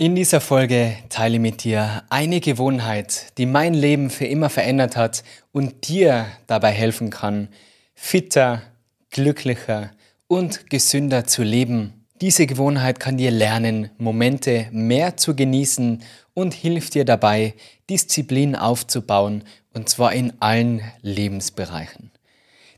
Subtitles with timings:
[0.00, 4.96] In dieser Folge teile ich mit dir eine Gewohnheit, die mein Leben für immer verändert
[4.96, 7.48] hat und dir dabei helfen kann,
[7.96, 8.62] fitter,
[9.10, 9.90] glücklicher
[10.28, 12.06] und gesünder zu leben.
[12.20, 17.54] Diese Gewohnheit kann dir lernen, Momente mehr zu genießen und hilft dir dabei,
[17.90, 19.42] Disziplin aufzubauen,
[19.74, 22.12] und zwar in allen Lebensbereichen.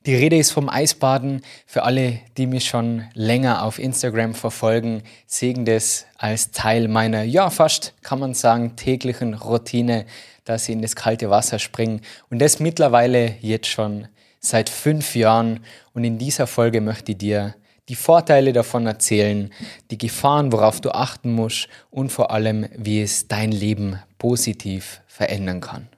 [0.06, 1.42] Die Rede ist vom Eisbaden.
[1.66, 7.50] Für alle, die mich schon länger auf Instagram verfolgen, sehen das als Teil meiner, ja,
[7.50, 10.06] fast kann man sagen, täglichen Routine,
[10.44, 12.00] dass sie in das kalte Wasser springen.
[12.30, 15.60] Und das mittlerweile jetzt schon seit fünf Jahren.
[15.92, 17.54] Und in dieser Folge möchte ich dir
[17.90, 19.52] die Vorteile davon erzählen,
[19.90, 25.60] die Gefahren, worauf du achten musst und vor allem, wie es dein Leben positiv verändern
[25.60, 25.88] kann.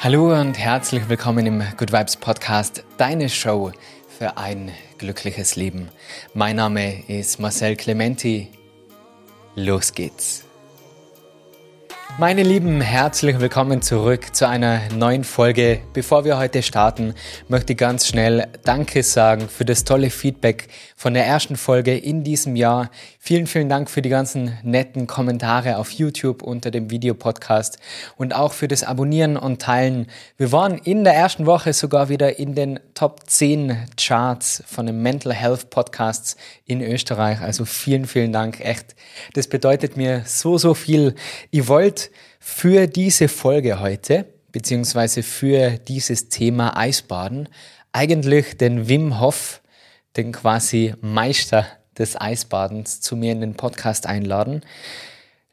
[0.00, 3.72] Hallo und herzlich willkommen im Good Vibes Podcast, deine Show
[4.18, 5.88] für ein glückliches Leben.
[6.34, 8.48] Mein Name ist Marcel Clementi.
[9.54, 10.44] Los geht's.
[12.16, 15.80] Meine Lieben, herzlich willkommen zurück zu einer neuen Folge.
[15.94, 17.12] Bevor wir heute starten,
[17.48, 22.22] möchte ich ganz schnell Danke sagen für das tolle Feedback von der ersten Folge in
[22.22, 22.92] diesem Jahr.
[23.18, 27.78] Vielen, vielen Dank für die ganzen netten Kommentare auf YouTube unter dem Videopodcast
[28.16, 30.06] und auch für das Abonnieren und Teilen.
[30.36, 35.02] Wir waren in der ersten Woche sogar wieder in den Top 10 Charts von den
[35.02, 37.40] Mental Health Podcasts in Österreich.
[37.40, 38.60] Also vielen, vielen Dank.
[38.60, 38.94] Echt,
[39.32, 41.16] das bedeutet mir so, so viel.
[41.50, 41.66] Ich
[42.40, 47.48] für diese Folge heute, beziehungsweise für dieses Thema Eisbaden,
[47.92, 49.60] eigentlich den Wim Hof,
[50.16, 51.66] den quasi Meister
[51.98, 54.62] des Eisbadens, zu mir in den Podcast einladen.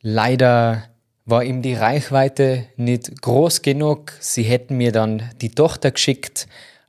[0.02, 0.84] Leider
[1.26, 4.14] war ihm die Reichweite nicht groß genug.
[4.20, 6.48] Sie hätten mir dann die Tochter geschickt.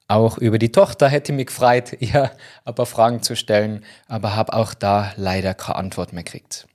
[0.08, 2.30] Auch über die Tochter hätte mich gefreut, ihr
[2.64, 6.66] ein paar Fragen zu stellen, aber habe auch da leider keine Antwort mehr gekriegt.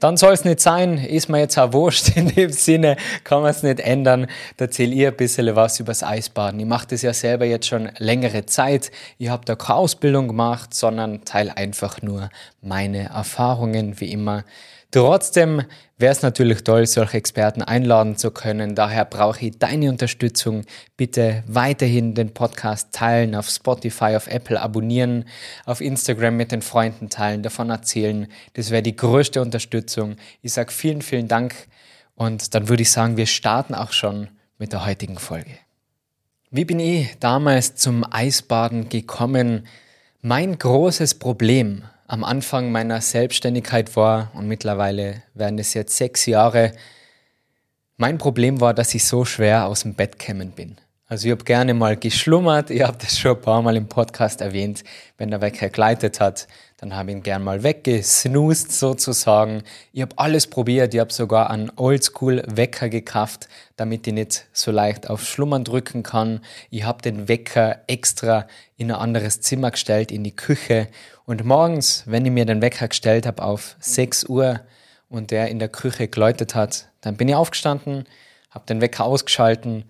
[0.00, 2.08] Dann soll es nicht sein, ist mir jetzt auch wurscht.
[2.16, 4.26] In dem Sinne kann man es nicht ändern.
[4.56, 6.58] Da erzähle ich ein bisschen was übers Eisbaden.
[6.58, 8.90] Ich mache das ja selber jetzt schon längere Zeit.
[9.18, 12.30] Ich habe da keine Ausbildung gemacht, sondern teile einfach nur
[12.62, 14.44] meine Erfahrungen, wie immer.
[14.92, 15.62] Trotzdem
[15.98, 18.74] wäre es natürlich toll, solche Experten einladen zu können.
[18.74, 20.64] Daher brauche ich deine Unterstützung.
[20.96, 25.26] Bitte weiterhin den Podcast teilen, auf Spotify, auf Apple abonnieren,
[25.64, 28.26] auf Instagram mit den Freunden teilen, davon erzählen.
[28.54, 30.16] Das wäre die größte Unterstützung.
[30.42, 31.54] Ich sage vielen, vielen Dank
[32.16, 34.28] und dann würde ich sagen, wir starten auch schon
[34.58, 35.52] mit der heutigen Folge.
[36.50, 39.68] Wie bin ich damals zum Eisbaden gekommen?
[40.20, 46.72] Mein großes Problem am Anfang meiner Selbstständigkeit war und mittlerweile werden es jetzt sechs Jahre,
[47.98, 50.76] mein Problem war, dass ich so schwer aus dem Bett gekommen bin.
[51.06, 54.40] Also ich habe gerne mal geschlummert, ich habe das schon ein paar Mal im Podcast
[54.40, 54.82] erwähnt,
[55.18, 56.48] wenn der Wecker gleitet hat,
[56.78, 59.62] dann habe ich ihn gern mal weggesnoost sozusagen.
[59.92, 65.10] Ich habe alles probiert, ich habe sogar einen Oldschool-Wecker gekauft, damit ich nicht so leicht
[65.10, 66.40] auf Schlummern drücken kann.
[66.70, 68.46] Ich habe den Wecker extra
[68.76, 70.88] in ein anderes Zimmer gestellt, in die Küche
[71.30, 74.62] und morgens, wenn ich mir den Wecker gestellt habe auf 6 Uhr
[75.08, 78.02] und der in der Küche geläutet hat, dann bin ich aufgestanden,
[78.50, 79.84] habe den Wecker ausgeschalten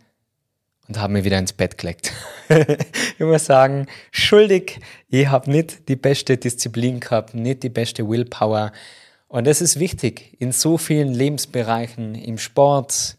[0.86, 2.12] und habe mich wieder ins Bett gelegt.
[2.50, 8.70] ich muss sagen, schuldig, ich habe nicht die beste Disziplin gehabt, nicht die beste Willpower.
[9.26, 13.16] Und das ist wichtig in so vielen Lebensbereichen, im Sport,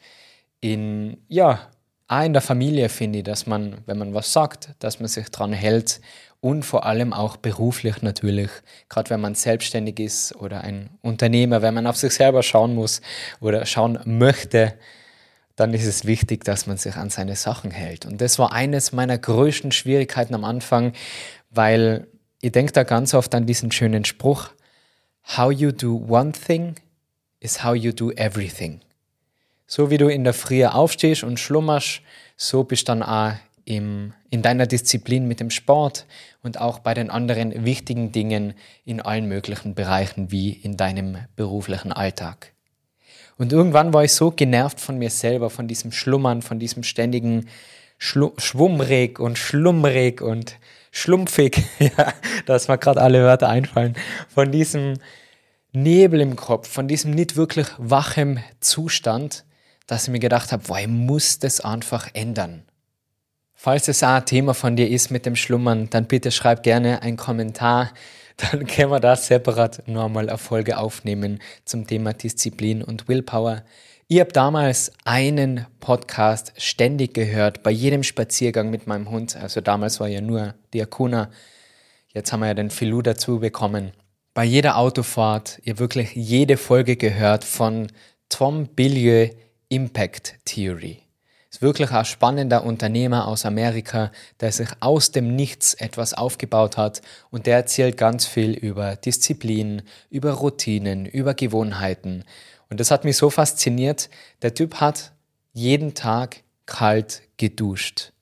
[0.60, 1.72] in, ja,
[2.08, 5.30] auch in der Familie finde ich, dass man, wenn man was sagt, dass man sich
[5.30, 6.02] dran hält
[6.42, 8.50] und vor allem auch beruflich natürlich,
[8.90, 13.02] gerade wenn man selbstständig ist oder ein Unternehmer, wenn man auf sich selber schauen muss
[13.40, 14.74] oder schauen möchte,
[15.56, 18.06] dann ist es wichtig, dass man sich an seine Sachen hält.
[18.06, 20.94] Und das war eines meiner größten Schwierigkeiten am Anfang,
[21.52, 22.08] weil
[22.42, 24.50] ich denke da ganz oft an diesen schönen Spruch,
[25.38, 26.76] How you do one thing
[27.40, 28.82] is how you do everything.
[29.68, 32.02] So wie du in der Früh aufstehst und schlummerst,
[32.36, 33.34] so bist dann auch
[33.66, 36.06] im, in deiner Disziplin mit dem Sport
[36.44, 38.54] und auch bei den anderen wichtigen Dingen
[38.86, 42.54] in allen möglichen Bereichen wie in deinem beruflichen Alltag.
[43.38, 47.48] Und irgendwann war ich so genervt von mir selber, von diesem Schlummern, von diesem ständigen
[47.98, 50.58] Schlu Schwummrig und Schlummrig und
[50.92, 51.64] Schlumpfig,
[52.46, 53.96] dass mir gerade alle Wörter einfallen,
[54.28, 54.96] von diesem
[55.72, 59.46] Nebel im Kopf, von diesem nicht wirklich wachem Zustand,
[59.88, 62.64] dass ich mir gedacht habe, boah, ich muss das einfach ändern.
[63.64, 67.16] Falls es ein Thema von dir ist mit dem Schlummern, dann bitte schreib gerne einen
[67.16, 67.94] Kommentar.
[68.38, 73.64] Dann können wir da separat nochmal eine Folge aufnehmen zum Thema Disziplin und Willpower.
[74.08, 79.36] Ich habe damals einen Podcast ständig gehört, bei jedem Spaziergang mit meinem Hund.
[79.36, 81.30] Also damals war ja nur die Akuna.
[82.08, 83.92] Jetzt haben wir ja den Filou dazu bekommen.
[84.34, 87.92] bei jeder Autofahrt ihr wirklich jede Folge gehört von
[88.28, 89.30] Tom Billieu
[89.70, 91.04] Impact Theory.
[91.52, 94.10] Ist wirklich ein spannender Unternehmer aus Amerika,
[94.40, 99.82] der sich aus dem Nichts etwas aufgebaut hat und der erzählt ganz viel über Disziplin,
[100.10, 102.24] über Routinen, über Gewohnheiten.
[102.70, 104.10] Und das hat mich so fasziniert.
[104.42, 105.12] Der Typ hat
[105.52, 108.14] jeden Tag kalt geduscht.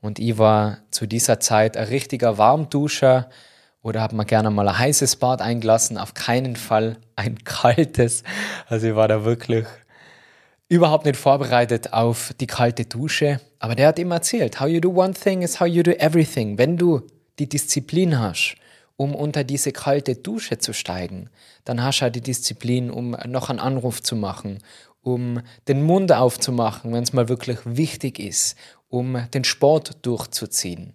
[0.00, 3.30] Und ich war zu dieser Zeit ein richtiger Warmduscher
[3.82, 8.24] oder habe mir gerne mal ein heißes Bad eingelassen, auf keinen Fall ein kaltes.
[8.66, 9.64] Also ich war da wirklich
[10.68, 13.40] überhaupt nicht vorbereitet auf die kalte Dusche.
[13.58, 16.58] Aber der hat immer erzählt, how you do one thing is how you do everything.
[16.58, 17.02] Wenn du
[17.38, 18.56] die Disziplin hast,
[18.96, 21.28] um unter diese kalte Dusche zu steigen,
[21.64, 24.58] dann hast du auch die Disziplin, um noch einen Anruf zu machen,
[25.02, 28.56] um den Mund aufzumachen, wenn es mal wirklich wichtig ist,
[28.88, 30.94] um den Sport durchzuziehen.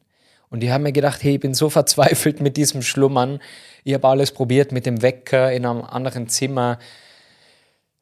[0.50, 3.40] Und ich habe mir gedacht, hey, ich bin so verzweifelt mit diesem Schlummern.
[3.84, 6.80] Ich habe alles probiert mit dem Wecker in einem anderen Zimmer.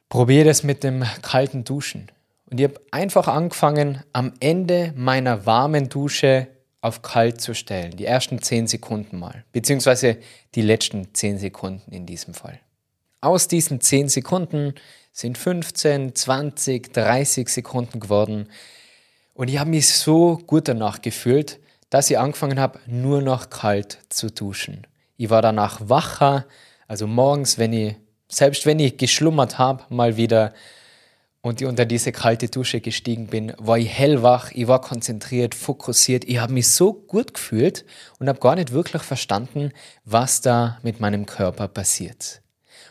[0.09, 2.09] Probiere es mit dem kalten Duschen.
[2.49, 6.47] Und ich habe einfach angefangen, am Ende meiner warmen Dusche
[6.79, 7.97] auf kalt zu stellen.
[7.97, 9.43] Die ersten 10 Sekunden mal.
[9.51, 10.17] Beziehungsweise
[10.55, 12.59] die letzten 10 Sekunden in diesem Fall.
[13.19, 14.75] Aus diesen 10 Sekunden
[15.11, 18.47] sind 15, 20, 30 Sekunden geworden.
[19.33, 23.99] Und ich habe mich so gut danach gefühlt, dass ich angefangen habe, nur noch kalt
[24.09, 24.87] zu duschen.
[25.17, 26.45] Ich war danach wacher,
[26.87, 27.95] also morgens, wenn ich,
[28.27, 30.53] selbst wenn ich geschlummert habe, mal wieder
[31.41, 36.25] und ich unter diese kalte Dusche gestiegen bin, war ich hellwach, ich war konzentriert, fokussiert,
[36.25, 37.85] ich habe mich so gut gefühlt
[38.19, 39.71] und habe gar nicht wirklich verstanden,
[40.03, 42.41] was da mit meinem Körper passiert.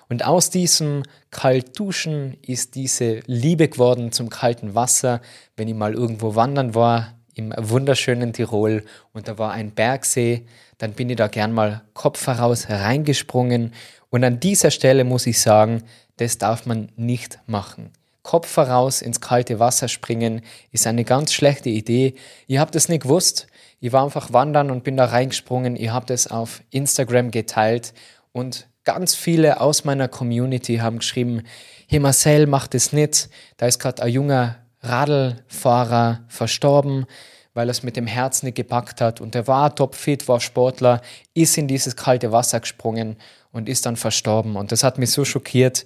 [0.08, 5.20] Und aus diesem Kaltduschen ist diese Liebe geworden zum kalten Wasser.
[5.56, 10.46] Wenn ich mal irgendwo wandern war, im wunderschönen Tirol und da war ein Bergsee,
[10.78, 13.72] dann bin ich da gern mal Kopf heraus reingesprungen
[14.10, 15.82] und an dieser Stelle muss ich sagen,
[16.16, 17.92] das darf man nicht machen.
[18.22, 20.40] Kopf heraus ins kalte Wasser springen
[20.72, 22.14] ist eine ganz schlechte Idee.
[22.46, 23.46] Ihr habt es nicht gewusst.
[23.78, 25.76] Ich war einfach wandern und bin da reingesprungen.
[25.76, 27.92] Ihr habt es auf Instagram geteilt
[28.32, 31.42] und ganz viele aus meiner Community haben geschrieben,
[31.86, 33.28] hey Marcel, macht es nicht.
[33.58, 34.56] Da ist gerade ein junger
[34.88, 37.06] Radlfahrer verstorben,
[37.54, 39.20] weil er es mit dem Herz nicht gepackt hat.
[39.20, 41.00] Und er war topfit, war Sportler,
[41.34, 43.16] ist in dieses kalte Wasser gesprungen
[43.52, 44.56] und ist dann verstorben.
[44.56, 45.84] Und das hat mich so schockiert.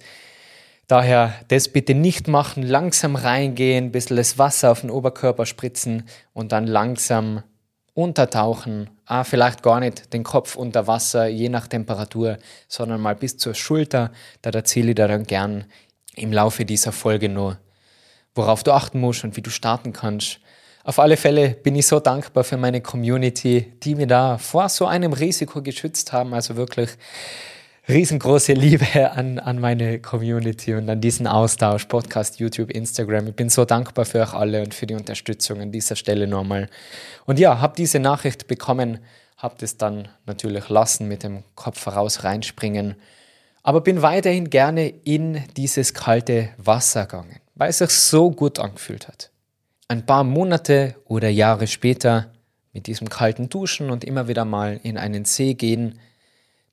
[0.87, 6.03] Daher das bitte nicht machen, langsam reingehen, ein bisschen das Wasser auf den Oberkörper spritzen
[6.33, 7.43] und dann langsam
[7.93, 8.89] untertauchen.
[9.05, 12.37] Ah, vielleicht gar nicht den Kopf unter Wasser, je nach Temperatur,
[12.67, 14.11] sondern mal bis zur Schulter.
[14.41, 15.65] Da erzähle ich dir dann gern
[16.15, 17.57] im Laufe dieser Folge nur
[18.35, 20.39] worauf du achten musst und wie du starten kannst.
[20.83, 24.87] Auf alle Fälle bin ich so dankbar für meine Community, die mir da vor so
[24.87, 26.33] einem Risiko geschützt haben.
[26.33, 26.89] Also wirklich
[27.87, 33.27] riesengroße Liebe an, an meine Community und an diesen Austausch, Podcast, YouTube, Instagram.
[33.27, 36.67] Ich bin so dankbar für euch alle und für die Unterstützung an dieser Stelle nochmal.
[37.25, 38.99] Und ja, habe diese Nachricht bekommen,
[39.37, 42.95] habe das dann natürlich lassen mit dem Kopf heraus reinspringen,
[43.63, 49.07] aber bin weiterhin gerne in dieses kalte Wasser gegangen weil es sich so gut angefühlt
[49.07, 49.29] hat.
[49.87, 52.31] Ein paar Monate oder Jahre später,
[52.73, 55.99] mit diesem kalten Duschen und immer wieder mal in einen See gehen,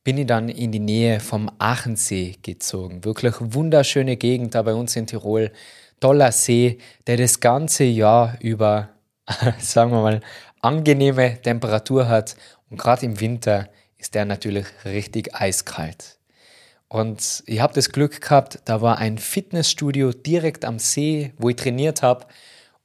[0.02, 3.04] bin ich dann in die Nähe vom Aachensee gezogen.
[3.04, 5.52] Wirklich wunderschöne Gegend da bei uns in Tirol.
[6.00, 8.88] Toller See, der das ganze Jahr über,
[9.58, 10.22] sagen wir mal,
[10.62, 12.34] angenehme Temperatur hat.
[12.70, 13.68] Und gerade im Winter
[13.98, 16.17] ist der natürlich richtig eiskalt.
[16.88, 21.56] Und ich habe das Glück gehabt, da war ein Fitnessstudio direkt am See, wo ich
[21.56, 22.26] trainiert habe.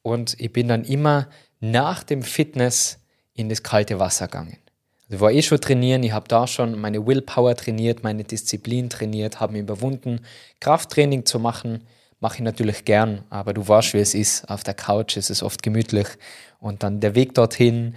[0.02, 1.30] Und ich bin dann immer
[1.62, 3.00] nach dem Fitness
[3.34, 4.58] in das kalte Wasser gegangen.
[5.06, 8.90] Also ich war eh schon trainieren, ich habe da schon meine Willpower trainiert, meine Disziplin
[8.90, 10.22] trainiert, habe mich überwunden.
[10.60, 11.86] Krafttraining zu machen,
[12.20, 14.50] mache ich natürlich gern, aber du weißt, wie es ist.
[14.50, 16.08] Auf der Couch ist es oft gemütlich.
[16.60, 17.96] Und dann der Weg dorthin.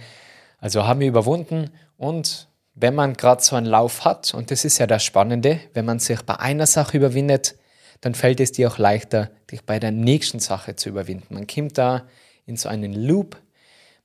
[0.59, 2.46] Also habe ich überwunden und
[2.79, 5.97] wenn man gerade so einen Lauf hat, und das ist ja das Spannende, wenn man
[5.97, 7.55] sich bei einer Sache überwindet,
[8.01, 11.33] dann fällt es dir auch leichter, dich bei der nächsten Sache zu überwinden.
[11.33, 12.05] Man kommt da
[12.45, 13.37] in so einen Loop.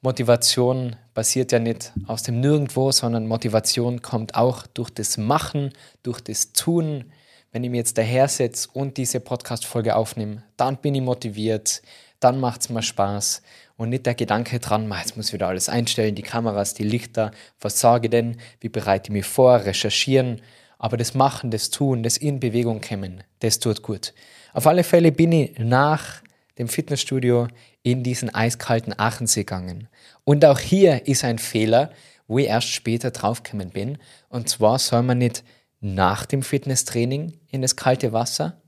[0.01, 6.23] Motivation basiert ja nicht aus dem Nirgendwo, sondern Motivation kommt auch durch das Machen, durch
[6.23, 7.13] das Tun.
[7.53, 11.83] Wenn ich mir jetzt daher setze und diese Podcast-Folge aufnehme, dann bin ich motiviert,
[12.23, 13.43] dann macht es mir Spaß
[13.77, 17.33] und nicht der Gedanke dran, jetzt muss ich wieder alles einstellen, die Kameras, die Lichter,
[17.61, 20.41] was sage ich denn, wie bereite ich mich vor, recherchieren.
[20.79, 24.15] Aber das Machen, das Tun, das in Bewegung kommen, das tut gut.
[24.53, 26.23] Auf alle Fälle bin ich nach
[26.59, 27.49] dem Fitnessstudio
[27.83, 29.89] in diesen eiskalten Aachensee gegangen.
[30.25, 31.91] Und auch hier ist ein Fehler,
[32.29, 33.99] wo ich erst später draufgekommen bin.
[34.29, 35.43] Und zwar soll man nicht
[35.81, 38.61] nach dem Fitnesstraining in das kalte Wasser,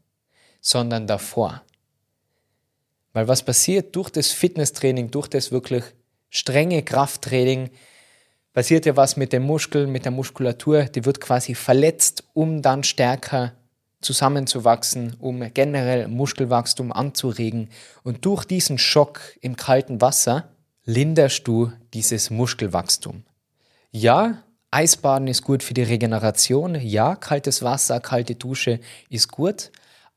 [0.60, 1.62] sondern davor.
[3.14, 5.84] Weil was passiert durch das Fitnesstraining, durch das wirklich
[6.28, 7.70] strenge Krafttraining,
[8.52, 12.84] passiert ja was mit den Muskeln, mit der Muskulatur, die wird quasi verletzt, um dann
[12.84, 13.52] stärker
[14.00, 17.70] zusammenzuwachsen, um generell Muskelwachstum anzuregen.
[18.02, 20.50] Und durch diesen Schock im kalten Wasser
[20.84, 23.24] linderst du dieses Muskelwachstum.
[23.90, 26.74] Ja, Eisbaden ist gut für die Regeneration.
[26.74, 29.70] Ja, kaltes Wasser, kalte Dusche ist gut.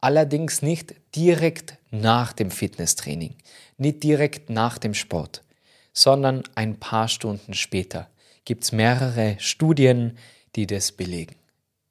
[0.08, 3.36] Allerdings nicht direkt nach dem Fitnesstraining,
[3.78, 5.44] nicht direkt nach dem Sport,
[5.92, 8.08] sondern ein paar Stunden später.
[8.46, 10.18] Gibt es mehrere Studien,
[10.56, 11.36] die das belegen.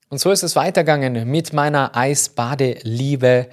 [0.09, 3.51] Und so ist es weitergegangen mit meiner Eisbadeliebe.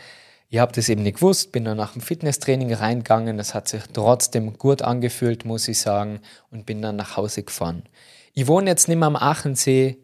[0.50, 3.40] Ihr habt es eben nicht gewusst, bin dann nach dem Fitnesstraining reingegangen.
[3.40, 7.84] Es hat sich trotzdem gut angefühlt, muss ich sagen, und bin dann nach Hause gefahren.
[8.34, 9.98] Ich wohne jetzt nicht mehr am Aachensee.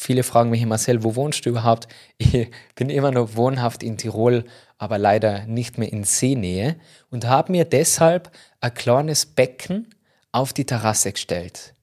[0.00, 1.88] Viele fragen mich Marcel, wo wohnst du überhaupt?
[2.18, 4.44] Ich bin immer noch wohnhaft in Tirol,
[4.78, 6.76] aber leider nicht mehr in Seenähe
[7.10, 9.92] und habe mir deshalb ein kleines Becken
[10.30, 11.74] auf die Terrasse gestellt.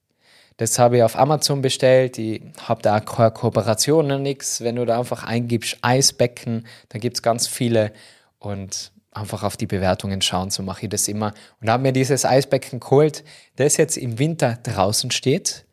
[0.56, 2.16] Das habe ich auf Amazon bestellt.
[2.16, 4.62] Ich habe da keine Kooperation, nichts.
[4.62, 7.92] Wenn du da einfach eingibst Eisbecken, dann gibt es ganz viele
[8.38, 11.34] und einfach auf die Bewertungen schauen, so mache ich das immer.
[11.60, 13.24] Und habe mir dieses Eisbecken geholt,
[13.56, 15.65] das jetzt im Winter draußen steht,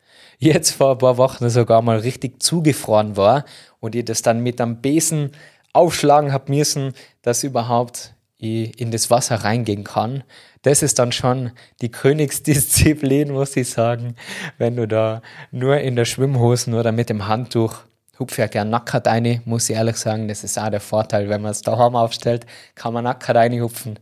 [0.43, 3.45] jetzt vor ein paar Wochen sogar mal richtig zugefroren war
[3.79, 5.31] und ich das dann mit einem Besen
[5.73, 10.23] aufschlagen habe müssen, dass überhaupt in das Wasser reingehen kann
[10.63, 14.15] das ist dann schon die Königsdisziplin, muss ich sagen.
[14.57, 15.21] Wenn du da
[15.51, 17.75] nur in der Schwimmhose oder mit dem Handtuch
[18.19, 20.27] hupf ja gern nackert eine, muss ich ehrlich sagen.
[20.27, 22.45] Das ist auch der Vorteil, wenn man es daheim aufstellt,
[22.75, 24.00] kann man nackert eine hupfen.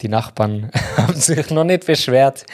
[0.00, 2.44] Die Nachbarn haben sich noch nicht beschwert.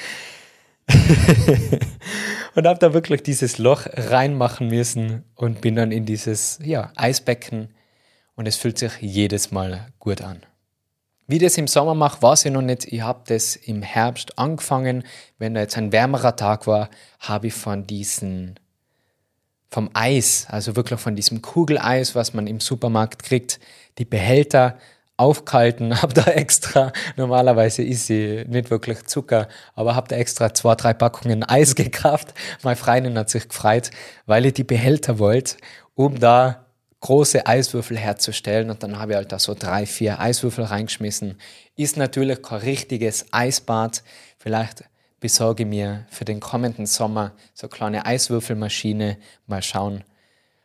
[2.55, 7.69] und habe da wirklich dieses Loch reinmachen müssen und bin dann in dieses ja, Eisbecken
[8.35, 10.43] und es fühlt sich jedes Mal gut an.
[11.27, 12.87] Wie das im Sommer mache, weiß ich noch nicht.
[12.91, 15.05] Ich habe das im Herbst angefangen.
[15.39, 18.59] Wenn da jetzt ein wärmerer Tag war, habe ich von diesen,
[19.69, 23.61] vom Eis, also wirklich von diesem Kugeleis, was man im Supermarkt kriegt,
[23.99, 24.79] die Behälter
[25.19, 30.75] aufgehalten, habe da extra, normalerweise ist sie nicht wirklich Zucker, aber habe da extra zwei,
[30.75, 32.33] drei Packungen Eis gekauft.
[32.63, 33.91] Meine Freundin hat sich gefreut,
[34.25, 35.57] weil ich die Behälter wollte,
[35.95, 36.65] um da
[37.01, 41.37] große Eiswürfel herzustellen und dann habe ich halt da so drei, vier Eiswürfel reingeschmissen.
[41.77, 44.03] Ist natürlich kein richtiges Eisbad.
[44.39, 44.85] Vielleicht
[45.21, 49.17] besorge ich mir für den kommenden Sommer so eine kleine Eiswürfelmaschine.
[49.47, 50.03] Mal schauen.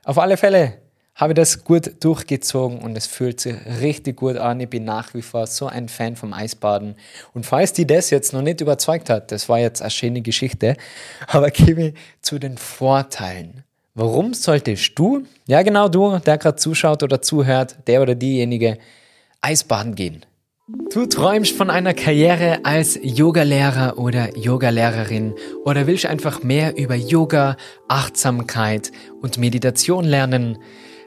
[0.03, 0.79] Auf alle Fälle
[1.15, 4.59] habe das gut durchgezogen und es fühlt sich richtig gut an.
[4.59, 6.95] Ich bin nach wie vor so ein Fan vom Eisbaden.
[7.33, 10.75] Und falls die das jetzt noch nicht überzeugt hat, das war jetzt eine schöne Geschichte,
[11.27, 13.63] aber gebe zu den Vorteilen
[13.95, 18.79] Warum solltest du, ja genau du, der gerade zuschaut oder zuhört, der oder diejenige,
[19.39, 20.25] Eisbaden gehen?
[20.91, 27.55] Du träumst von einer Karriere als Yogalehrer oder Yogalehrerin oder willst einfach mehr über Yoga,
[27.87, 28.91] Achtsamkeit
[29.21, 30.57] und Meditation lernen?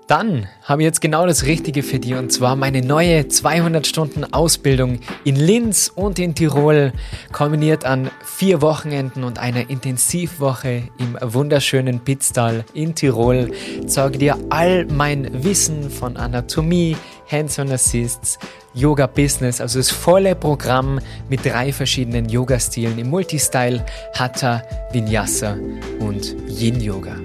[0.06, 4.24] Dann habe ich jetzt genau das Richtige für dich und zwar meine neue 200 Stunden
[4.32, 6.92] Ausbildung in Linz und in Tirol,
[7.32, 13.50] kombiniert an vier Wochenenden und einer Intensivwoche im wunderschönen Pitztal in Tirol.
[13.88, 16.96] Zeige dir all mein Wissen von Anatomie,
[17.28, 18.38] Hands-on Assists,
[18.74, 23.84] Yoga Business, also das volle Programm mit drei verschiedenen Yoga-Stilen im Multistyle,
[24.14, 25.56] Hatha, Vinyasa
[25.98, 27.16] und Yin Yoga.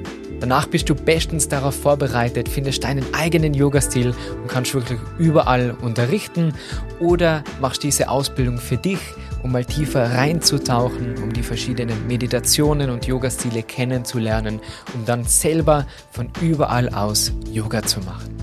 [0.42, 6.56] Danach bist du bestens darauf vorbereitet, findest deinen eigenen Yoga-Stil und kannst wirklich überall unterrichten
[7.00, 8.98] oder machst diese Ausbildung für dich,
[9.44, 14.60] um mal tiefer reinzutauchen, um die verschiedenen Meditationen und Yoga-Stile kennenzulernen,
[14.96, 18.36] um dann selber von überall aus Yoga zu machen.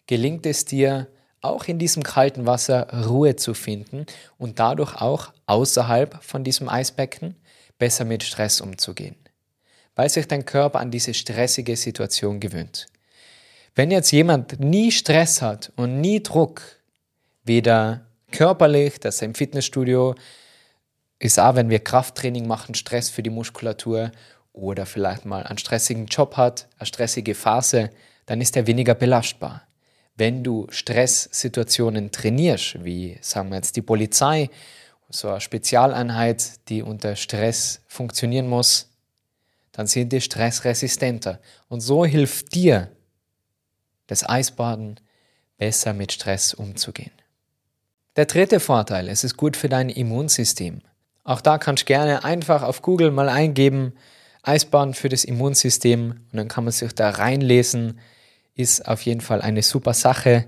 [0.08, 1.08] gelingt es dir,
[1.42, 4.06] auch in diesem kalten Wasser Ruhe zu finden
[4.38, 7.36] und dadurch auch außerhalb von diesem Eisbecken
[7.78, 9.18] besser mit Stress umzugehen
[9.96, 12.88] weil sich dein Körper an diese stressige Situation gewöhnt.
[13.76, 16.62] Wenn jetzt jemand nie Stress hat und nie Druck,
[17.44, 20.14] weder körperlich, das im Fitnessstudio
[21.18, 24.12] ist auch, wenn wir Krafttraining machen, Stress für die Muskulatur
[24.52, 27.90] oder vielleicht mal einen stressigen Job hat, eine stressige Phase,
[28.28, 29.64] dann ist er weniger belastbar.
[30.16, 34.52] Wenn du Stresssituationen trainierst, wie sagen wir jetzt die Polizei,
[35.10, 38.90] so eine Spezialeinheit, die unter Stress funktionieren muss,
[39.72, 41.40] dann sind die stressresistenter.
[41.68, 42.92] Und so hilft dir
[44.08, 45.00] das Eisbaden
[45.58, 47.12] besser mit Stress umzugehen.
[48.16, 50.82] Der dritte Vorteil, es ist gut für dein Immunsystem.
[51.24, 53.94] Auch da kannst du gerne einfach auf Google mal eingeben,
[54.44, 58.00] Eisbaden für das Immunsystem und dann kann man sich da reinlesen.
[58.56, 60.46] Ist auf jeden Fall eine super Sache,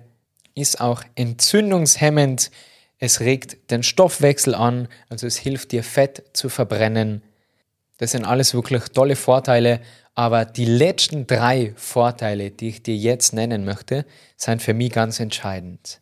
[0.54, 2.52] ist auch entzündungshemmend,
[3.00, 7.24] es regt den Stoffwechsel an, also es hilft dir Fett zu verbrennen
[7.98, 9.80] das sind alles wirklich tolle Vorteile,
[10.16, 14.06] aber die letzten drei Vorteile, die ich dir jetzt nennen möchte,
[14.38, 16.00] sind für mich ganz entscheidend.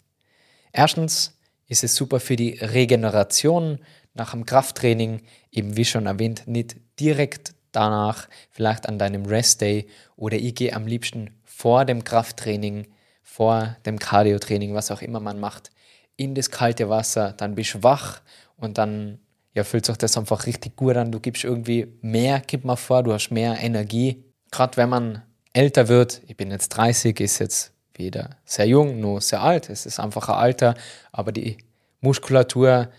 [0.71, 3.79] Erstens ist es super für die Regeneration
[4.13, 5.21] nach dem Krafttraining,
[5.51, 10.85] eben wie schon erwähnt, nicht direkt danach, vielleicht an deinem Rest-Day oder ich gehe am
[10.85, 12.87] liebsten vor dem Krafttraining,
[13.23, 15.71] vor dem Cardio-Training, was auch immer man macht,
[16.15, 18.21] in das kalte Wasser, dann bist du wach
[18.57, 19.17] und dann
[19.53, 21.11] ja, fühlt sich das einfach richtig gut an.
[21.11, 24.23] Du gibst irgendwie mehr, gib mal vor, du hast mehr Energie.
[24.51, 25.21] Gerade wenn man
[25.53, 29.69] älter wird, ich bin jetzt 30, ist jetzt weder sehr jung, nur sehr alt.
[29.69, 30.73] Es ist einfach ein Alter,
[31.11, 31.57] aber die
[32.01, 32.89] Muskulatur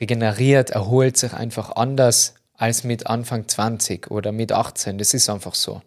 [0.00, 4.98] regeneriert, erholt sich einfach anders als mit Anfang 20 oder mit 18.
[4.98, 5.82] Das ist einfach so.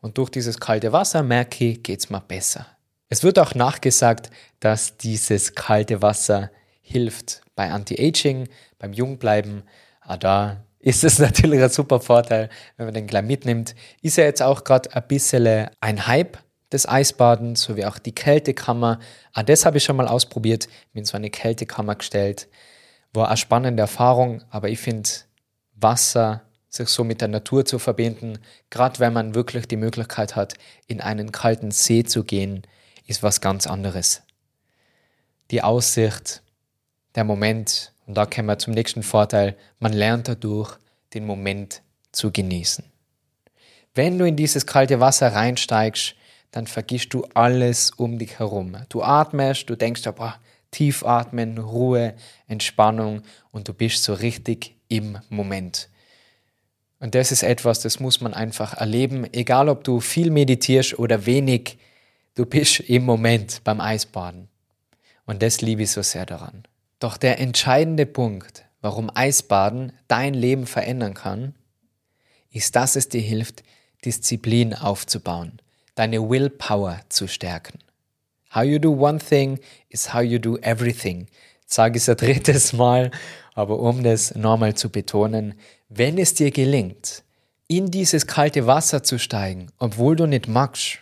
[0.00, 2.66] Und durch dieses kalte Wasser merke ich, geht es mir besser.
[3.08, 8.48] Es wird auch nachgesagt, dass dieses kalte Wasser hilft bei Anti-Aging,
[8.82, 9.62] beim Jungbleiben.
[10.00, 13.74] Ah, da ist es natürlich ein super Vorteil, wenn man den gleich mitnimmt.
[14.02, 16.36] Ist ja jetzt auch gerade ein bisschen ein Hype
[16.72, 18.98] des Eisbadens, sowie auch die Kältekammer.
[19.32, 22.48] Ah, das habe ich schon mal ausprobiert, in so eine Kältekammer gestellt.
[23.12, 25.08] War eine spannende Erfahrung, aber ich finde
[25.74, 28.38] Wasser, sich so mit der Natur zu verbinden,
[28.70, 30.54] gerade wenn man wirklich die Möglichkeit hat,
[30.86, 32.62] in einen kalten See zu gehen,
[33.06, 34.22] ist was ganz anderes.
[35.50, 36.42] Die Aussicht,
[37.14, 40.76] der Moment, und da kommen wir zum nächsten Vorteil, man lernt dadurch,
[41.14, 42.84] den Moment zu genießen.
[43.94, 46.14] Wenn du in dieses kalte Wasser reinsteigst,
[46.50, 48.76] dann vergisst du alles um dich herum.
[48.88, 50.36] Du atmest, du denkst, boah,
[50.70, 52.14] tief atmen, Ruhe,
[52.46, 55.88] Entspannung und du bist so richtig im Moment.
[57.00, 61.26] Und das ist etwas, das muss man einfach erleben, egal ob du viel meditierst oder
[61.26, 61.78] wenig,
[62.34, 64.48] du bist im Moment beim Eisbaden.
[65.26, 66.62] Und das liebe ich so sehr daran.
[67.02, 71.52] Doch der entscheidende Punkt, warum Eisbaden dein Leben verändern kann,
[72.52, 73.64] ist, dass es dir hilft,
[74.04, 75.58] Disziplin aufzubauen,
[75.96, 77.80] deine Willpower zu stärken.
[78.54, 81.26] How you do one thing is how you do everything.
[81.66, 83.10] Sage ich es ein drittes Mal,
[83.54, 85.54] aber um das nochmal zu betonen,
[85.88, 87.24] wenn es dir gelingt,
[87.66, 90.98] in dieses kalte Wasser zu steigen, obwohl du nicht magst,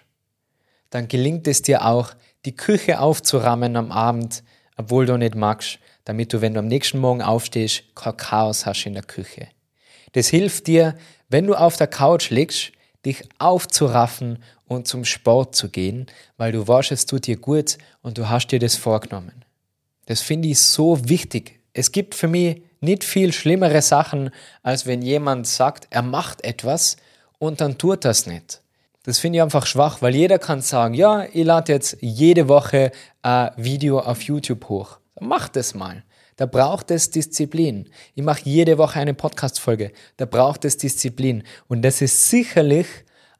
[0.88, 2.14] dann gelingt es dir auch,
[2.46, 4.42] die Küche aufzurammen am Abend,
[4.78, 8.86] obwohl du nicht magst, damit du, wenn du am nächsten Morgen aufstehst, kein Chaos hast
[8.86, 9.48] in der Küche.
[10.12, 10.96] Das hilft dir,
[11.28, 12.72] wenn du auf der Couch liegst,
[13.04, 18.18] dich aufzuraffen und zum Sport zu gehen, weil du weißt, es tut dir gut und
[18.18, 19.44] du hast dir das vorgenommen.
[20.06, 21.60] Das finde ich so wichtig.
[21.72, 24.30] Es gibt für mich nicht viel schlimmere Sachen,
[24.62, 26.96] als wenn jemand sagt, er macht etwas
[27.38, 28.62] und dann tut das nicht.
[29.02, 32.92] Das finde ich einfach schwach, weil jeder kann sagen, ja, ich lade jetzt jede Woche
[33.22, 34.99] ein Video auf YouTube hoch.
[35.20, 36.02] Mach das mal.
[36.36, 37.90] Da braucht es Disziplin.
[38.14, 39.92] Ich mache jede Woche eine Podcast-Folge.
[40.16, 41.42] Da braucht es Disziplin.
[41.68, 42.86] Und das ist sicherlich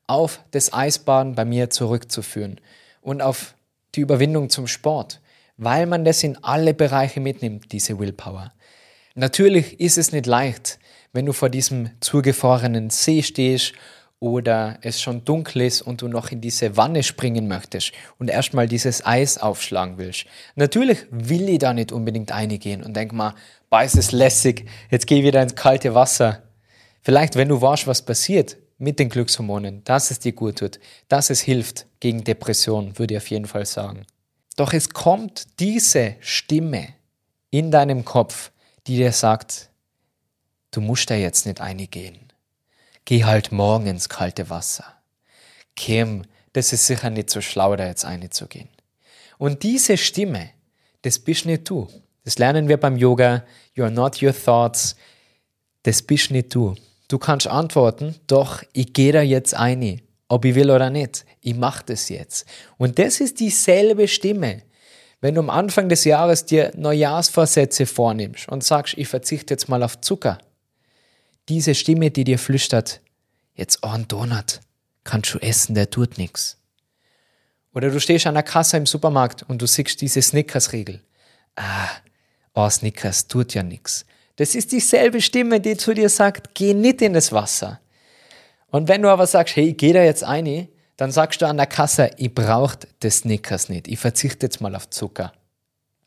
[0.07, 2.61] auf das Eisbaden bei mir zurückzuführen
[3.01, 3.55] und auf
[3.95, 5.21] die Überwindung zum Sport,
[5.57, 8.53] weil man das in alle Bereiche mitnimmt, diese Willpower.
[9.15, 10.79] Natürlich ist es nicht leicht,
[11.13, 13.73] wenn du vor diesem zugefrorenen See stehst
[14.21, 18.69] oder es schon dunkel ist und du noch in diese Wanne springen möchtest und erstmal
[18.69, 20.27] dieses Eis aufschlagen willst.
[20.55, 23.35] Natürlich will ich da nicht unbedingt eingehen und denk mal,
[23.71, 26.43] boah, ist es lässig, jetzt geh wieder ins kalte Wasser.
[27.01, 30.79] Vielleicht, wenn du weißt, was passiert mit den Glückshormonen, dass es dir gut tut,
[31.09, 34.05] dass es hilft gegen Depression, würde ich auf jeden Fall sagen.
[34.57, 36.89] Doch es kommt diese Stimme
[37.51, 38.53] in deinem Kopf,
[38.87, 39.71] die dir sagt,
[40.73, 42.30] du musst da jetzt nicht eingehen
[43.11, 44.85] geh halt morgen ins kalte Wasser.
[45.75, 48.69] Kim, das ist sicher nicht so schlau, da jetzt einzugehen.
[49.37, 50.51] Und diese Stimme,
[51.03, 51.89] das bist nicht du.
[52.23, 53.43] Das lernen wir beim Yoga.
[53.77, 54.95] You're not your thoughts.
[55.83, 56.77] Das bist nicht du.
[57.09, 61.25] Du kannst antworten, doch, ich gehe da jetzt ein, ob ich will oder nicht.
[61.41, 62.47] Ich mache das jetzt.
[62.79, 64.63] Und das ist dieselbe Stimme.
[65.21, 69.83] Wenn du am Anfang des Jahres dir Neujahrsvorsätze vornimmst und sagst, ich verzichte jetzt mal
[69.83, 70.39] auf Zucker,
[71.51, 73.01] diese Stimme, die dir flüstert,
[73.55, 74.61] jetzt ein Donut,
[75.03, 76.57] kannst du essen, der tut nichts.
[77.75, 81.03] Oder du stehst an der Kasse im Supermarkt und du siehst diese Snickers-Regel.
[81.57, 81.89] Ah,
[82.55, 84.07] oh, Snickers tut ja nichts.
[84.37, 87.81] Das ist dieselbe Stimme, die zu dir sagt, geh nicht in das Wasser.
[88.69, 91.67] Und wenn du aber sagst, hey, geh da jetzt ein, dann sagst du an der
[91.67, 95.33] Kasse, ich brauche das Snickers nicht, ich verzichte jetzt mal auf Zucker.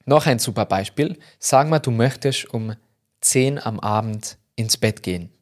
[0.06, 1.18] Noch ein super Beispiel.
[1.38, 2.76] Sag mal, du möchtest um
[3.20, 5.33] 10 am Abend ins Bett gehen.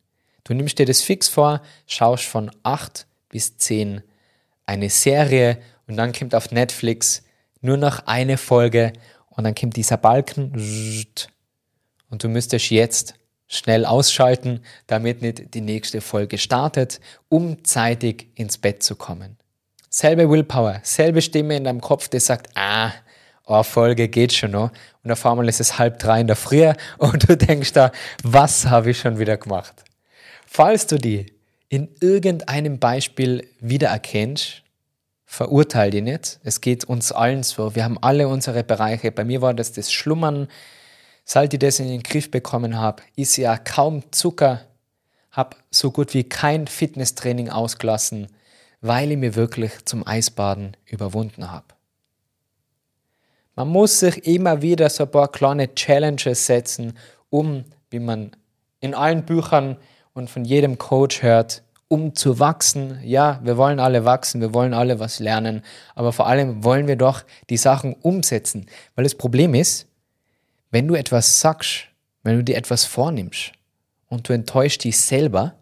[0.43, 4.01] Du nimmst dir das fix vor, schaust von 8 bis 10
[4.65, 7.23] eine Serie und dann kommt auf Netflix
[7.61, 8.93] nur noch eine Folge
[9.29, 10.53] und dann kommt dieser Balken
[12.09, 13.15] und du müsstest jetzt
[13.47, 16.99] schnell ausschalten, damit nicht die nächste Folge startet,
[17.29, 19.37] um zeitig ins Bett zu kommen.
[19.89, 22.91] Selbe Willpower, selbe Stimme in deinem Kopf, die sagt, ah,
[23.45, 24.71] oh, Folge geht schon noch.
[25.03, 27.91] Und auf einmal ist es halb drei in der Früh und du denkst da,
[28.23, 29.83] was habe ich schon wieder gemacht?
[30.53, 31.27] Falls du die
[31.69, 34.63] in irgendeinem Beispiel wiedererkennst,
[35.23, 36.41] verurteil die nicht.
[36.43, 37.73] Es geht uns allen so.
[37.73, 39.13] Wir haben alle unsere Bereiche.
[39.13, 40.49] Bei mir war das das Schlummern.
[41.23, 44.65] Seit ich das in den Griff bekommen habe, ist ja kaum Zucker,
[45.31, 48.27] habe so gut wie kein Fitnesstraining ausgelassen,
[48.81, 51.67] weil ich mir wirklich zum Eisbaden überwunden habe.
[53.55, 56.97] Man muss sich immer wieder so ein paar kleine Challenges setzen,
[57.29, 58.35] um, wie man
[58.81, 59.77] in allen Büchern
[60.13, 62.99] und von jedem Coach hört, um zu wachsen.
[63.03, 65.63] Ja, wir wollen alle wachsen, wir wollen alle was lernen,
[65.95, 68.67] aber vor allem wollen wir doch die Sachen umsetzen.
[68.95, 69.87] Weil das Problem ist,
[70.69, 71.87] wenn du etwas sagst,
[72.23, 73.51] wenn du dir etwas vornimmst
[74.07, 75.55] und du enttäuschst dich selber,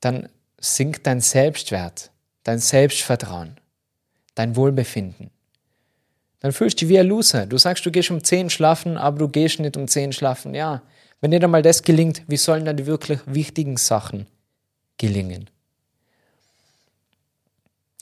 [0.00, 2.10] dann sinkt dein Selbstwert,
[2.44, 3.56] dein Selbstvertrauen,
[4.34, 5.30] dein Wohlbefinden
[6.46, 7.46] dann fühlst du dich wie ein Loser.
[7.46, 10.54] Du sagst, du gehst um 10 schlafen, aber du gehst nicht um 10 schlafen.
[10.54, 10.82] Ja,
[11.20, 14.26] wenn nicht einmal das gelingt, wie sollen dann die wirklich wichtigen Sachen
[14.98, 15.48] gelingen?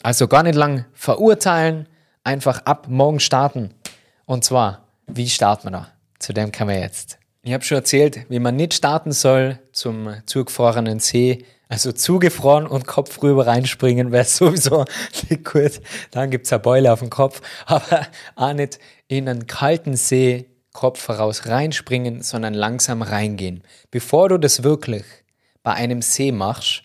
[0.02, 1.86] Also gar nicht lang verurteilen,
[2.24, 3.70] einfach ab morgen starten.
[4.26, 5.88] Und zwar, wie starten wir da?
[6.18, 7.18] Zu dem kommen wir jetzt.
[7.42, 12.86] Ich habe schon erzählt, wie man nicht starten soll zum zugefrorenen See, also zugefroren und
[12.86, 14.84] Kopf rüber reinspringen wäre sowieso
[15.28, 15.80] nicht gut.
[16.10, 17.40] Dann gibt's eine Beule auf dem Kopf.
[17.66, 23.62] Aber auch nicht in einen kalten See Kopf heraus reinspringen, sondern langsam reingehen.
[23.90, 25.04] Bevor du das wirklich
[25.62, 26.82] bei einem See machst,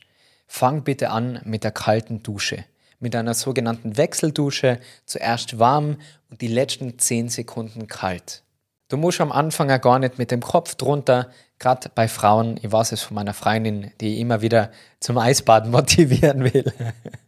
[0.48, 2.64] fang bitte an mit der kalten Dusche.
[3.00, 4.80] Mit einer sogenannten Wechseldusche.
[5.06, 5.98] Zuerst warm
[6.30, 8.44] und die letzten 10 Sekunden kalt.
[8.90, 12.72] Du musst am Anfang ja gar nicht mit dem Kopf drunter, gerade bei Frauen, ich
[12.72, 16.72] weiß es von meiner Freundin, die immer wieder zum Eisbaden motivieren will.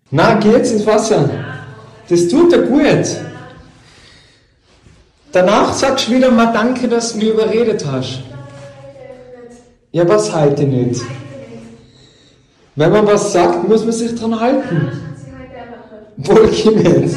[0.09, 1.29] Na, geh jetzt ins Wasser.
[2.07, 3.30] Das tut dir gut.
[5.31, 8.21] Danach sagst du wieder mal Danke, dass du mich überredet hast.
[9.93, 11.01] Ja, was halte nicht?
[12.75, 14.91] Wenn man was sagt, muss man sich dran halten.
[16.17, 17.15] Wohlgemerkt.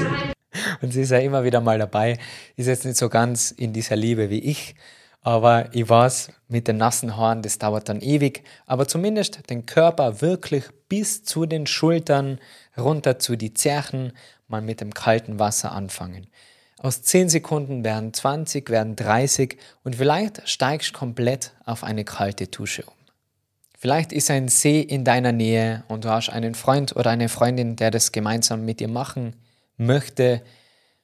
[0.81, 2.19] Und sie ist ja immer wieder mal dabei.
[2.57, 4.77] Ist jetzt nicht so ganz in dieser Liebe wie ich.
[5.21, 8.45] Aber ich weiß, mit den nassen Haaren, das dauert dann ewig.
[8.67, 12.39] Aber zumindest den Körper wirklich bis zu den Schultern,
[12.77, 14.13] runter zu die Zerchen,
[14.47, 16.29] mal mit dem kalten Wasser anfangen.
[16.85, 22.83] Aus 10 Sekunden werden 20, werden 30 und vielleicht steigst komplett auf eine kalte Dusche
[22.83, 22.93] um.
[23.79, 27.77] Vielleicht ist ein See in deiner Nähe und du hast einen Freund oder eine Freundin,
[27.77, 29.35] der das gemeinsam mit dir machen
[29.79, 30.43] möchte,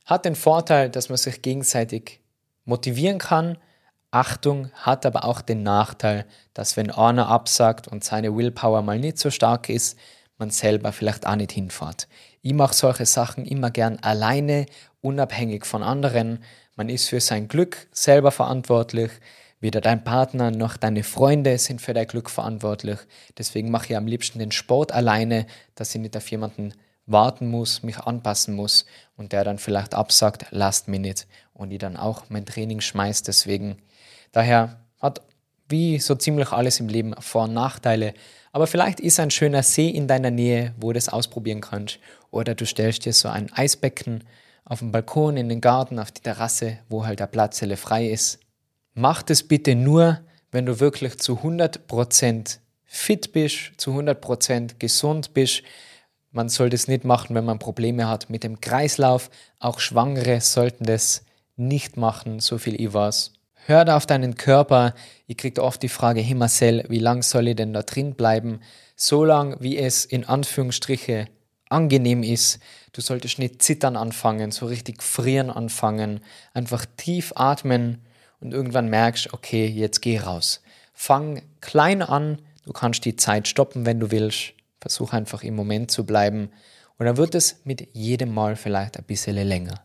[0.04, 2.20] hat den Vorteil, dass man sich gegenseitig
[2.66, 3.56] motivieren kann.
[4.10, 9.16] Achtung, hat aber auch den Nachteil, dass wenn einer absagt und seine Willpower mal nicht
[9.16, 9.96] so stark ist,
[10.36, 12.08] man selber vielleicht auch nicht hinfährt.
[12.42, 14.66] Ich mache solche Sachen immer gern alleine,
[15.00, 16.42] unabhängig von anderen.
[16.76, 19.10] Man ist für sein Glück selber verantwortlich.
[19.60, 22.98] Weder dein Partner noch deine Freunde sind für dein Glück verantwortlich.
[23.36, 26.72] Deswegen mache ich am liebsten den Sport alleine, dass ich nicht auf jemanden
[27.06, 28.86] warten muss, mich anpassen muss
[29.16, 33.28] und der dann vielleicht absagt, last minute und ich dann auch mein Training schmeißt.
[33.28, 33.76] Deswegen,
[34.32, 35.20] daher hat
[35.68, 38.14] wie so ziemlich alles im Leben Vor- und Nachteile.
[38.52, 41.98] Aber vielleicht ist ein schöner See in deiner Nähe, wo du das ausprobieren kannst.
[42.30, 44.24] Oder du stellst dir so ein Eisbecken
[44.64, 48.38] auf dem Balkon, in den Garten, auf die Terrasse, wo halt der Platz frei ist.
[48.94, 50.20] Mach das bitte nur,
[50.50, 55.62] wenn du wirklich zu 100% fit bist, zu 100% gesund bist,
[56.32, 59.30] man soll das nicht machen, wenn man Probleme hat mit dem Kreislauf.
[59.58, 61.24] Auch Schwangere sollten das
[61.56, 63.32] nicht machen, so viel ich weiß.
[63.66, 64.94] Hör da auf deinen Körper.
[65.26, 68.60] Ich kriege oft die Frage, hey Marcel, wie lang soll ich denn da drin bleiben?
[68.94, 71.26] So lang, wie es in Anführungsstriche
[71.70, 72.58] angenehm ist.
[72.92, 76.20] Du solltest nicht zittern anfangen, so richtig frieren anfangen.
[76.52, 77.98] Einfach tief atmen
[78.40, 80.62] und irgendwann merkst, okay, jetzt geh raus.
[80.92, 82.38] Fang klein an.
[82.64, 84.52] Du kannst die Zeit stoppen, wenn du willst.
[84.80, 86.50] Versuch einfach im Moment zu bleiben.
[86.98, 89.82] Und dann wird es mit jedem Mal vielleicht ein bisschen länger.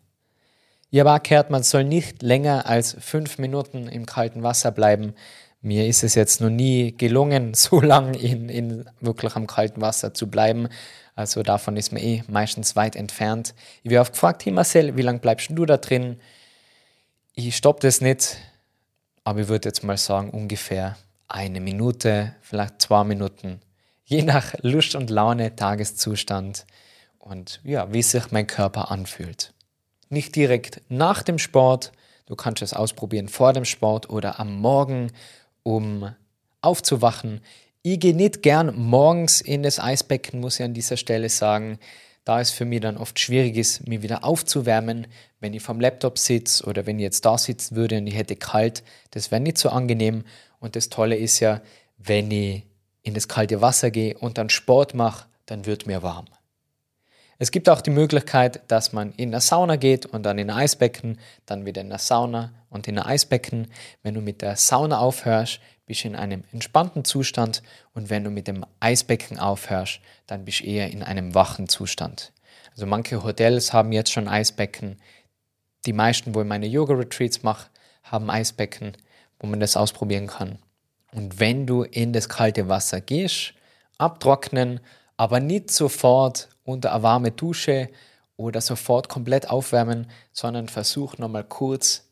[0.94, 5.14] Habe auch gehört, man soll nicht länger als fünf Minuten im kalten Wasser bleiben.
[5.62, 10.14] Mir ist es jetzt noch nie gelungen, so lange in, in wirklich am kalten Wasser
[10.14, 10.70] zu bleiben.
[11.16, 13.56] Also davon ist man eh meistens weit entfernt.
[13.84, 16.20] Ich werde oft gefragt, hey Marcel, wie lange bleibst du da drin?
[17.34, 18.38] Ich stoppe das nicht,
[19.24, 20.98] aber ich würde jetzt mal sagen, ungefähr
[21.28, 23.62] eine Minute, vielleicht zwei Minuten
[24.06, 26.66] je nach Lust und Laune, Tageszustand
[27.20, 29.54] und ja, wie sich mein Körper anfühlt.
[30.10, 31.92] Nicht direkt nach dem Sport,
[32.28, 35.12] du kannst es ausprobieren vor dem Sport oder am Morgen,
[35.64, 36.14] um
[36.62, 37.42] aufzuwachen.
[37.88, 41.78] Ich gehe nicht gern morgens in das Eisbecken, muss ich an dieser Stelle sagen,
[42.24, 45.06] da es für mich dann oft schwierig ist, mich wieder aufzuwärmen,
[45.40, 48.38] wenn ich vom Laptop sitze oder wenn ich jetzt da sitzen würde und ich hätte
[48.38, 50.24] kalt, das wäre nicht so angenehm.
[50.60, 51.62] Und das Tolle ist ja,
[52.00, 52.64] wenn ich
[53.04, 56.26] in das kalte Wasser gehe und dann Sport mache, dann wird mir warm.
[57.38, 60.58] Es gibt auch die Möglichkeit, dass man in der Sauna geht und dann in ein
[60.58, 63.68] Eisbecken, dann wieder in der Sauna und in ein Eisbecken.
[64.02, 67.62] Wenn du mit der Sauna aufhörst, bist du in einem entspannten Zustand
[67.94, 72.34] und wenn du mit dem Eisbecken aufhörst, dann bist du eher in einem wachen Zustand.
[72.72, 74.98] Also manche Hotels haben jetzt schon Eisbecken.
[75.86, 77.70] Die meisten, wo ich meine Yoga-Retreats mache,
[78.04, 78.94] haben Eisbecken,
[79.40, 80.60] wo man das ausprobieren kann.
[81.12, 83.54] Und wenn du in das kalte Wasser gehst,
[83.98, 84.82] abtrocknen,
[85.18, 87.90] aber nicht sofort unter eine warme Dusche
[88.36, 92.10] oder sofort komplett aufwärmen, sondern versuch nochmal kurz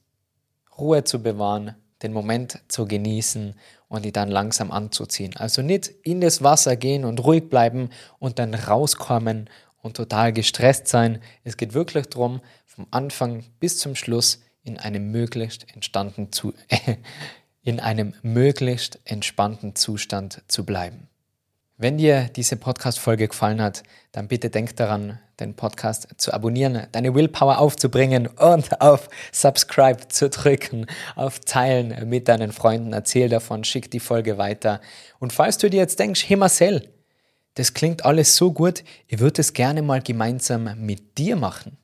[0.78, 3.56] Ruhe zu bewahren, den Moment zu genießen
[3.88, 5.36] und die dann langsam anzuziehen.
[5.38, 7.90] Also nicht in das Wasser gehen und ruhig bleiben
[8.20, 9.50] und dann rauskommen
[9.82, 11.22] und total gestresst sein.
[11.44, 16.54] Es geht wirklich darum, vom Anfang bis zum Schluss in einem möglichst entstanden zu
[17.64, 21.08] in einem möglichst entspannten Zustand zu bleiben.
[21.84, 27.14] Wenn dir diese Podcast-Folge gefallen hat, dann bitte denk daran, den Podcast zu abonnieren, deine
[27.14, 30.86] Willpower aufzubringen und auf Subscribe zu drücken,
[31.18, 32.94] auf Teilen mit deinen Freunden.
[32.94, 34.80] Erzähl davon, schick die Folge weiter.
[35.20, 36.88] Und falls du dir jetzt denkst, hey Marcel,
[37.56, 41.78] das klingt alles so gut, ich würde es gerne mal gemeinsam mit dir machen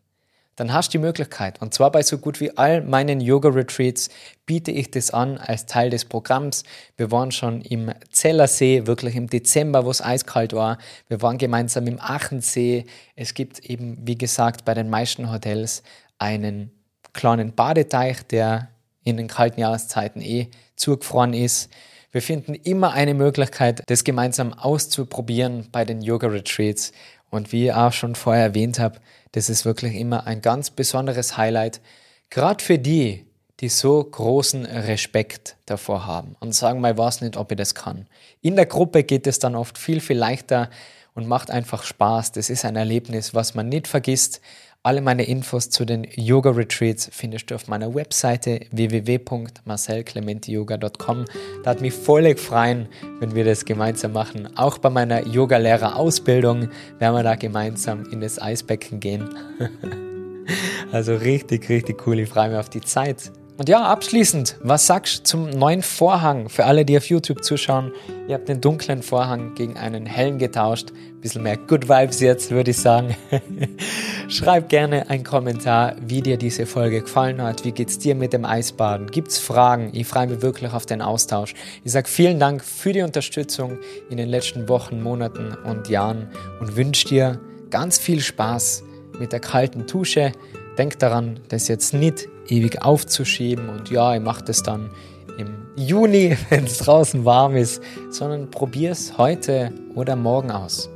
[0.59, 1.61] dann hast du die Möglichkeit.
[1.61, 4.09] Und zwar bei so gut wie all meinen Yoga-Retreats
[4.45, 6.63] biete ich das an als Teil des Programms.
[6.97, 10.77] Wir waren schon im Zellersee, wirklich im Dezember, wo es eiskalt war.
[11.07, 12.85] Wir waren gemeinsam im Aachensee.
[13.15, 15.81] Es gibt eben, wie gesagt, bei den meisten Hotels
[16.17, 16.71] einen
[17.13, 18.67] kleinen Badeteich, der
[19.03, 21.69] in den kalten Jahreszeiten eh zugefroren ist.
[22.11, 26.91] Wir finden immer eine Möglichkeit, das gemeinsam auszuprobieren bei den Yoga-Retreats.
[27.29, 28.99] Und wie ich auch schon vorher erwähnt habe,
[29.33, 31.81] das ist wirklich immer ein ganz besonderes Highlight,
[32.29, 33.25] gerade für die,
[33.59, 38.07] die so großen Respekt davor haben und sagen, mal weiß nicht, ob ich das kann.
[38.41, 40.69] In der Gruppe geht es dann oft viel, viel leichter
[41.13, 42.31] und macht einfach Spaß.
[42.31, 44.39] Das ist ein Erlebnis, was man nicht vergisst.
[44.81, 51.25] Alle meine Infos zu den Yoga Retreats findest du auf meiner Webseite www.marcelclementiyoga.com.
[51.63, 52.87] Da hat mich voll freuen,
[53.19, 54.57] wenn wir das gemeinsam machen.
[54.57, 59.27] Auch bei meiner Yoga-Lehrer-Ausbildung werden wir da gemeinsam in das Eisbecken gehen.
[60.93, 62.19] also richtig, richtig cool.
[62.19, 66.47] Ich freue mich auf die Zeit Und ja, abschließend, was sagst du zum neuen Vorhang
[66.47, 67.91] für alle, die auf YouTube zuschauen?
[68.29, 70.91] Ihr habt den dunklen Vorhang gegen einen hellen getauscht.
[70.91, 73.17] Ein bisschen mehr Good Vibes jetzt, würde ich sagen.
[74.29, 77.65] Schreib gerne einen Kommentar, wie dir diese Folge gefallen hat.
[77.65, 79.11] Wie geht's dir mit dem Eisbaden?
[79.11, 79.89] Gibt's Fragen?
[79.91, 81.53] Ich freue mich wirklich auf den Austausch.
[81.83, 83.77] Ich sage vielen Dank für die Unterstützung
[84.09, 86.29] in den letzten Wochen, Monaten und Jahren
[86.61, 87.41] und wünsche dir
[87.71, 88.83] ganz viel Spaß
[89.19, 90.31] mit der kalten Dusche.
[90.79, 94.89] Denk daran, das jetzt nicht ewig aufzuschieben und ja, ich mache das dann
[95.37, 100.89] im Juni, wenn es draußen warm ist, sondern probier es heute oder morgen aus.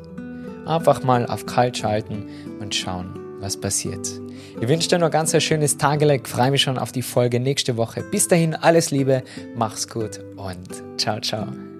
[0.65, 2.25] Einfach mal auf kalt schalten
[2.61, 4.07] und schauen, was passiert.
[4.61, 7.75] Ich wünsche dir noch ganz ein schönes Tageleg, freue mich schon auf die Folge nächste
[7.75, 8.03] Woche.
[8.09, 9.21] Bis dahin alles Liebe,
[9.53, 11.72] mach's gut und ciao, ciao.